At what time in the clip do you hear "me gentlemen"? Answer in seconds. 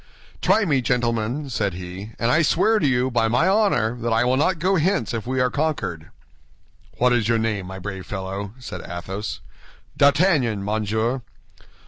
0.65-1.47